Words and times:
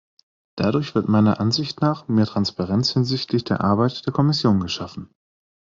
Dadurch 0.57 0.95
wird 0.95 1.09
meiner 1.09 1.39
Ansicht 1.39 1.81
nach 1.81 2.07
mehr 2.07 2.25
Transparenz 2.25 2.91
hinsichtlich 2.91 3.43
der 3.43 3.61
Arbeit 3.61 4.03
der 4.07 4.13
Kommission 4.13 4.59
geschaffen. 4.59 5.11